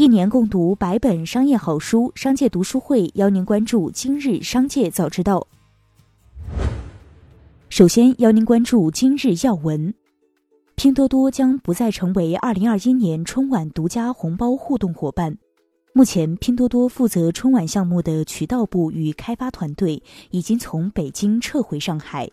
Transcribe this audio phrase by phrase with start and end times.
[0.00, 5.46] 一年共读百本商业好书，商界读书会邀您关注今日商界早知道。
[7.68, 9.92] 首先邀您关注今日要闻：
[10.74, 15.36] 拼多多将不再成为二零二一年春晚独家红包互动伙伴。
[15.92, 22.26] 目前，拼多多负责春晚项目的渠道部与开发团队已经从北京撤回上海。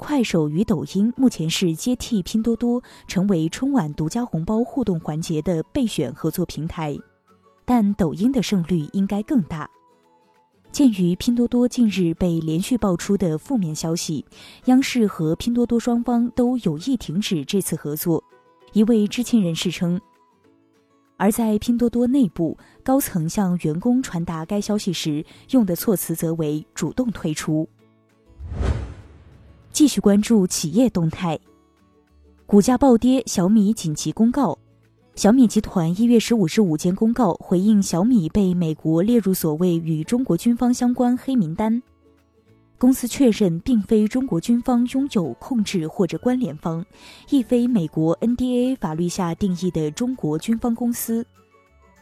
[0.00, 6.96] 快手与抖音目前是接替拼多多成为春晚独家红包互动环节的备选合作平台，
[7.66, 9.68] 但抖音的胜率应该更大。
[10.72, 14.24] 鉴于拼多多近日被连续爆出的负面消息，
[14.64, 18.24] 央视和拼多多双方都有意停止这次合作。
[18.72, 20.00] 一位知情人士称，
[21.18, 27.68] 而在拼多多内部，高层向员工传达该消息时用的措辞则为“主动退出”。
[29.80, 31.40] 继续关注企业动态，
[32.44, 34.58] 股价暴跌，小米紧急公告。
[35.14, 41.82] 小米集团一月十五日午间公告，回应小米被美国列入所谓与中国军方相关黑名单。
[42.76, 46.84] 公司确认，并非中国军方拥有控制或者关联方，
[47.30, 51.24] 亦非美国 NDA 法律下定义的中国军方公司，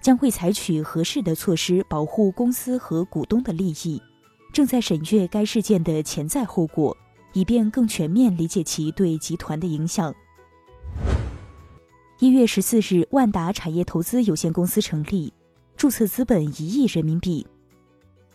[0.00, 4.02] 将会采取合适的措施保护公司和股东的利益，
[4.52, 6.96] 正在审阅该事件的潜在后果。
[7.32, 10.14] 以便更全面理解其对集团的影响。
[12.18, 15.32] 一月十四日，万达产业投资有限公司成立，
[15.76, 17.46] 注册资本一亿人民币，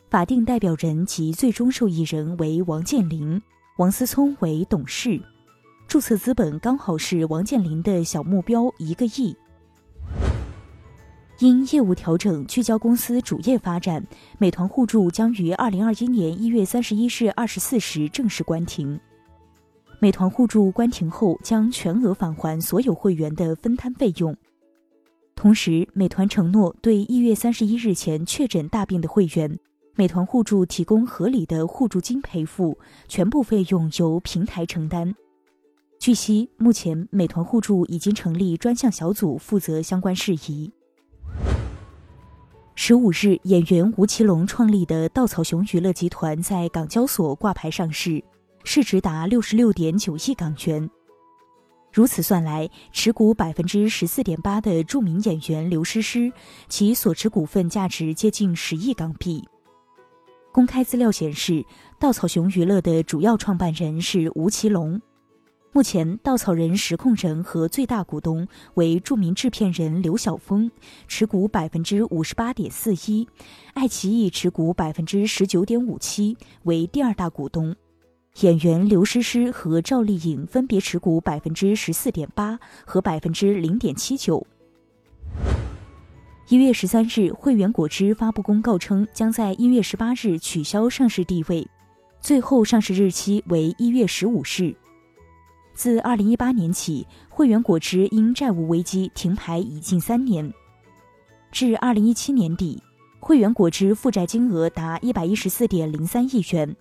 [0.09, 3.41] 法定代表人及最终受益人为王健林、
[3.77, 5.21] 王思聪为董事，
[5.87, 9.35] 注册资本刚好是王健林的小目标一个亿。
[11.39, 14.05] 因业务调整，聚焦公司主业发展，
[14.37, 18.99] 美团互助将于二零二一年一月三十一日二十四时正式关停。
[19.99, 24.35] 美团互助关停后，将全额返还所有会员的分摊费用。
[25.35, 29.57] 同时，美团承诺对一月三十一日前确诊大病的会员，
[29.95, 35.15] 美团互助提供合理的互助金赔付，全部费用由平台承担。
[35.99, 40.71] 据悉，目前美团互助已经成立专项小组，负责相关事宜。
[42.75, 48.21] 十五日，演员吴奇隆创立的稻草熊娱乐集团在港交所挂牌上市，
[48.63, 50.89] 市值达六十六点九亿港元。
[51.91, 56.33] 如此算来，持股百分之十四点八的著名演员刘诗诗，
[56.67, 59.47] 其所持股份价值接近十亿港币。
[60.51, 61.63] 公开资料显示，
[61.99, 64.99] 稻草熊娱乐的主要创办人是吴奇隆。
[65.75, 70.69] 目前，稻草人实控人和最大股东为著名制片人刘晓峰，
[71.07, 73.25] 持股百分之五十八点四一；
[73.73, 77.75] 爱奇艺持股百分之十九点五七，为第二大股东。
[78.41, 84.45] 演员刘诗诗和赵丽颖分别持股百分之十四点八和百分之零点七九。
[86.49, 91.67] 一月十三日，汇源果汁发布公告称，将在一月十八日取消上市地位，
[92.21, 94.75] 最后上市日期为一月十五日。
[95.73, 100.53] 自二零一八年起，汇源果汁因债务危机停牌已近三年。
[101.51, 102.81] 至二零一七年底，
[103.19, 106.75] 汇源果汁负债金额达一百一十四点零三亿元。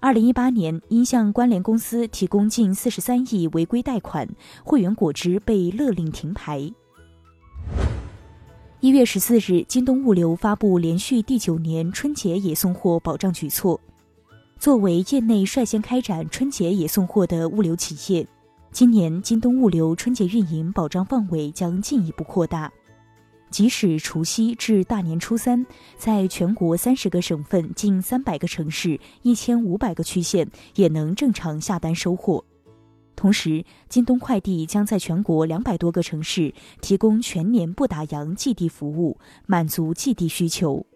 [0.00, 4.28] 二零一八年，因向关联公司提供近四十三亿违规贷款，
[4.64, 6.72] 汇源果汁被勒令停牌。
[8.80, 13.78] 一月十四日，京东物流发布连续第九年春节也送货保障举措。
[14.62, 18.24] 作为业内率先开展春节野送货的物流企业，
[18.70, 22.70] 今年京东物流春节运营保障范围将进一步扩大。
[23.50, 25.66] 即使除夕至大年初三，
[25.98, 32.44] 在全国三十个省份、近三百个城市、一千五百个区县，也能正常下单收货。
[33.16, 40.86] 同时，京东快递将在全国两百多个城市提供全年不打烊寄递服务，满足寄递需求。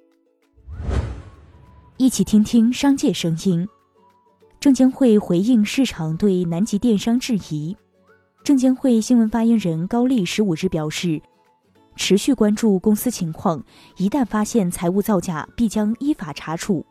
[1.99, 3.67] 一起听听商界声音。
[4.61, 7.75] 证监会回应市场对南极电商质疑。
[8.45, 11.23] 证监会新闻发言人高丽十五日表示，
[11.97, 13.65] 持续关注公司情况，
[13.97, 16.85] 一旦发现财务造假，必将依法查处。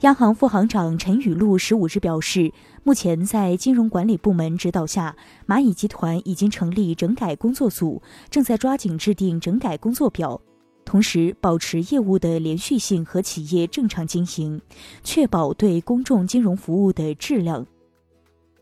[0.00, 2.52] 央行副行长陈雨露十五日表示，
[2.82, 5.14] 目前在金融管理部门指导下，
[5.46, 10.40] 蚂蚁集团已经成立整改工作组，正在抓紧制定整改工作表。
[10.86, 14.58] 同时，保持业务的连续性和企业正常经营，
[15.02, 17.66] 确保对公众金融服务的质量。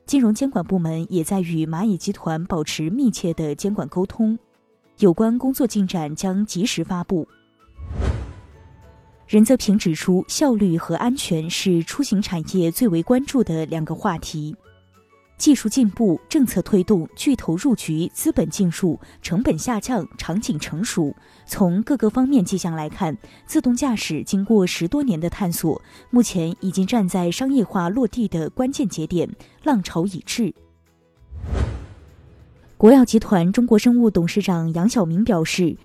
[0.06, 4.38] 金融监管部门也在与蚂蚁集团保持密切的监管沟通，
[5.00, 7.28] 有关工作进展将及时发布。
[9.26, 14.56] 任泽平指出，效率和安全是出行产业最为关注的两个话题。
[15.36, 21.14] 技术进步、政策推动、巨头入局、资本进入、成本下降、场景成熟，
[21.44, 29.28] 从各个方面迹象来看，自动驾驶经过十多年的探索，目前已经站在商业化落地的关键节点，
[29.64, 30.54] 浪潮已至。
[32.76, 35.76] 国药集团中国生物董事长杨晓明表示，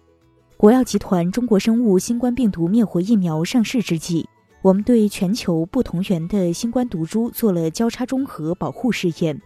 [0.57, 4.27] 国药集团中国生物新冠病毒灭活疫苗上市之际。
[4.61, 9.41] 我们对全球不同源的新冠毒株做了交叉中和保护试验。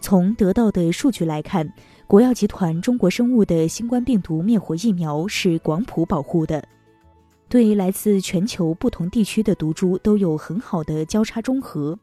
[0.00, 1.72] 从得到的数据来看，
[2.06, 6.66] 国药集团中国生物的新冠病毒灭活疫苗是广谱保护的，
[7.48, 11.98] 对来自全球不同地区的毒株都有很好的交叉中和。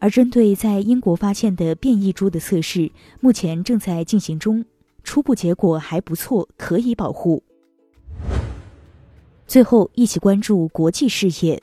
[0.00, 2.90] 而针对在英国发现的变异株的测试，
[3.20, 4.64] 目前正在进行中，
[5.02, 7.42] 初步结果还不错，可以保护。
[9.54, 11.62] 最后，一起关注国际事业。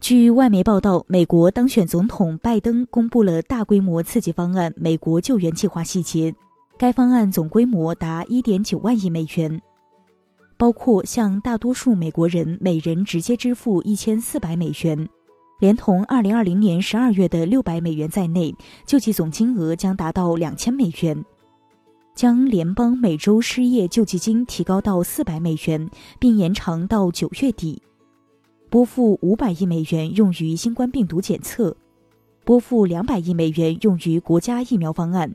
[0.00, 6.34] 据外媒报道，美国当选总统拜登公布了大规模刺激方案——美国救援计划细节。
[6.76, 9.62] 该方案总规模达1.9万亿美元，
[10.56, 15.08] 包括向大多数美国人每人直接支付1400美元，
[15.60, 18.52] 连同2020年12月的600美元在内，
[18.84, 21.24] 救济总金额将达到2000美元。
[22.18, 25.88] 将联邦每周失业救济金提高到四百美元，
[26.18, 27.80] 并延长到九月底。
[28.68, 31.76] 拨付五百亿美元用于新冠病毒检测，
[32.42, 35.32] 拨付两百亿美元用于国家疫苗方案。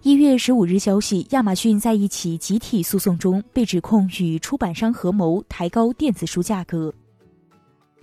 [0.00, 6.94] 一月十五日消息，亚马逊在一起集体诉讼中被指控与出版商合谋抬高电子书价格。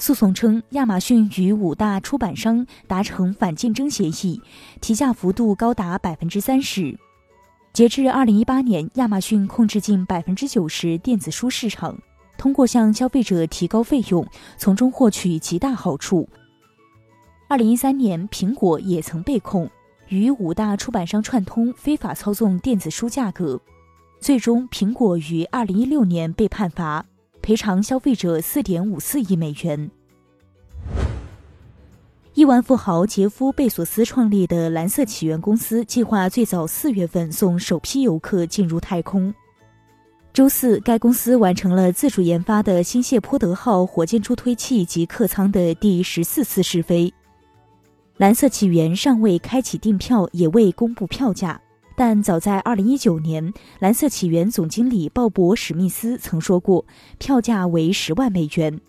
[0.01, 4.41] 诉讼称，亚马逊与五大出版商达成反竞争协议，
[4.79, 6.97] 提价幅度高达百分之三十。
[7.73, 11.99] 截至二零一八年，亚马逊控制近百分之九十电子书市场，
[12.37, 14.25] 通过向消费者提高费用，
[14.57, 16.27] 从中获取极大好处。
[17.49, 19.69] 二零一三年，苹果也曾被控
[20.07, 23.59] 与五大出版商串通，非法操纵电子书价格，
[24.21, 27.05] 最终苹果于二零一六年被判罚。
[27.49, 29.89] 赔偿消费者四点五四亿美元。
[32.35, 39.33] 亿万富豪杰夫·贝索斯创立的蓝色起源公司计划最早四月份送首批游客进入太空。
[40.31, 47.11] 周四，该公司完成了自主研发的新谢泼德号火箭助推器及客舱的第十四次试飞。
[48.17, 51.59] 蓝色起源尚未开启订票，也未公布票价。
[51.99, 56.85] 但早在2019年，蓝色起源总经理鲍勃·史密斯曾说过，
[57.17, 58.79] 票价为十万美元。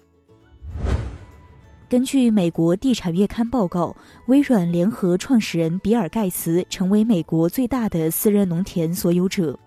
[1.88, 3.96] 根据美国地产月刊报告，
[4.28, 9.58] 微软联合创始人比尔·盖茨成为美国最大的私人农田所有者，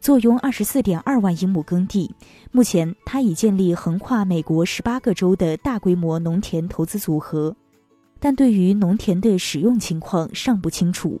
[0.00, 2.12] 坐拥24.2万英亩耕地。
[2.50, 7.54] 目前，他已建立横跨美国18个州的大规模农田投资组合，
[8.18, 11.20] 但对于农田的使用情况尚不清楚。